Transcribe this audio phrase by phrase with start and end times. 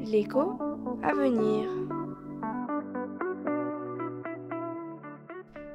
[0.00, 0.58] L'écho
[1.02, 1.68] à venir.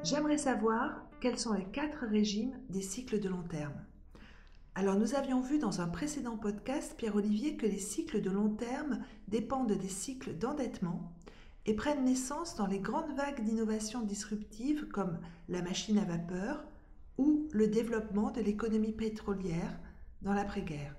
[0.02, 3.84] J'aimerais savoir quels sont les quatre régimes des cycles de long terme.
[4.74, 9.00] Alors nous avions vu dans un précédent podcast, Pierre-Olivier, que les cycles de long terme
[9.28, 11.12] dépendent des cycles d'endettement
[11.64, 15.18] et prennent naissance dans les grandes vagues d'innovation disruptive comme
[15.48, 16.64] la machine à vapeur
[17.16, 19.80] ou le développement de l'économie pétrolière
[20.20, 20.94] dans l'après-guerre.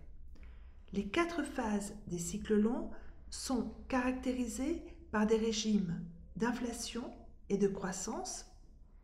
[0.93, 2.89] Les quatre phases des cycles longs
[3.29, 5.99] sont caractérisées par des régimes
[6.35, 7.03] d'inflation
[7.49, 8.45] et de croissance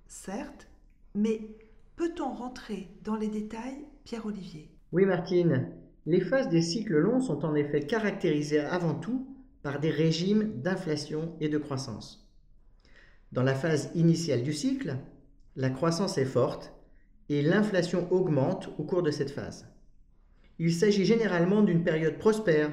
[0.08, 0.68] certes,
[1.16, 1.42] mais
[1.96, 4.70] peut-on rentrer dans les détails, Pierre-Olivier?
[4.92, 5.72] Oui, Martine.
[6.06, 9.28] Les phases des cycles longs sont en effet caractérisées avant tout
[9.62, 12.30] par des régimes d'inflation et de croissance.
[13.32, 14.98] Dans la phase initiale du cycle,
[15.56, 16.74] la croissance est forte
[17.30, 19.73] et l'inflation augmente au cours de cette phase.
[20.60, 22.70] Il s'agit généralement d'une période prospère,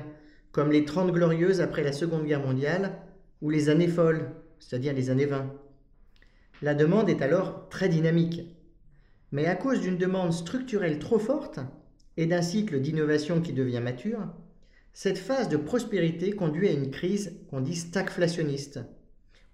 [0.53, 2.99] comme les Trente Glorieuses après la Seconde Guerre mondiale
[3.41, 5.51] ou les années folles, c'est-à-dire les années 20.
[6.63, 8.43] La demande est alors très dynamique.
[9.33, 11.61] Mais à cause d'une demande structurelle trop forte
[12.17, 14.27] et d'un cycle d'innovation qui devient mature,
[14.93, 18.81] cette phase de prospérité conduit à une crise qu'on dit stagflationniste,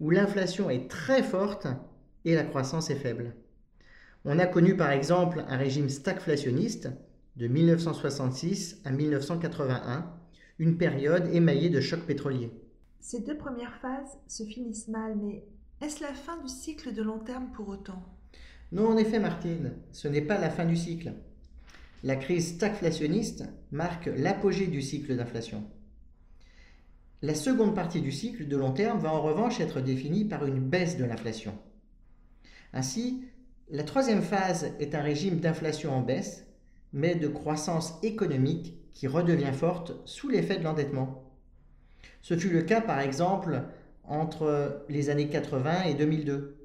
[0.01, 1.67] où l'inflation est très forte
[2.25, 3.35] et la croissance est faible.
[4.25, 6.89] On a connu par exemple un régime stagflationniste
[7.37, 10.11] de 1966 à 1981,
[10.59, 12.51] une période émaillée de chocs pétroliers.
[13.01, 15.45] Ces deux premières phases se finissent mal, mais
[15.83, 18.03] est-ce la fin du cycle de long terme pour autant?
[18.73, 21.13] Non, en effet, Martine, ce n'est pas la fin du cycle.
[22.03, 25.65] La crise stagflationniste marque l'apogée du cycle d'inflation.
[27.23, 30.61] La seconde partie du cycle de long terme va en revanche être définie par une
[30.61, 31.59] baisse de l'inflation.
[32.73, 33.25] Ainsi,
[33.71, 36.46] la troisième phase est un régime d'inflation en baisse,
[36.97, 41.31] mais de croissance économique qui redevient forte sous l'effet de l'endettement.
[42.23, 43.65] Ce fut le cas par exemple
[44.03, 46.57] entre les années 80 et 2002.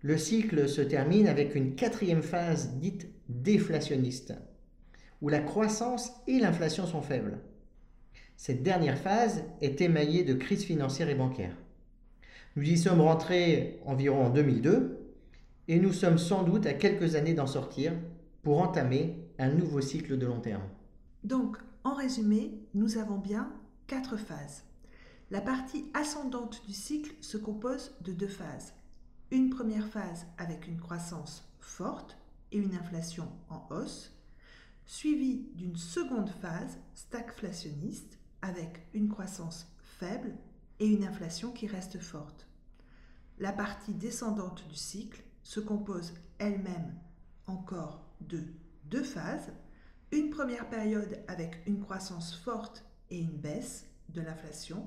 [0.00, 4.32] Le cycle se termine avec une quatrième phase dite déflationniste,
[5.20, 7.38] où la croissance et l'inflation sont faibles.
[8.38, 11.56] Cette dernière phase est émaillée de crises financières et bancaires.
[12.56, 15.12] Nous y sommes rentrés environ en 2002
[15.68, 17.92] et nous sommes sans doute à quelques années d'en sortir
[18.42, 20.68] pour entamer un nouveau cycle de long terme.
[21.24, 23.52] Donc, en résumé, nous avons bien
[23.86, 24.64] quatre phases.
[25.30, 28.72] La partie ascendante du cycle se compose de deux phases.
[29.30, 32.18] Une première phase avec une croissance forte
[32.50, 34.14] et une inflation en hausse,
[34.86, 40.34] suivie d'une seconde phase stagflationniste avec une croissance faible
[40.80, 42.46] et une inflation qui reste forte.
[43.38, 46.94] La partie descendante du cycle se compose elle-même
[47.46, 48.42] encore de
[48.84, 49.52] deux phases.
[50.10, 54.86] Une première période avec une croissance forte et une baisse de l'inflation,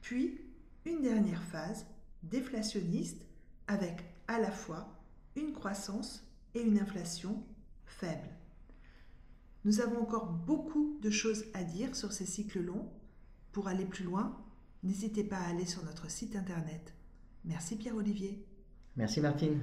[0.00, 0.40] puis
[0.84, 1.86] une dernière phase
[2.22, 3.24] déflationniste
[3.68, 4.88] avec à la fois
[5.36, 7.44] une croissance et une inflation
[7.86, 8.28] faible.
[9.64, 12.90] Nous avons encore beaucoup de choses à dire sur ces cycles longs.
[13.52, 14.36] Pour aller plus loin,
[14.82, 16.94] n'hésitez pas à aller sur notre site internet.
[17.44, 18.44] Merci Pierre-Olivier.
[18.96, 19.60] Merci Martine.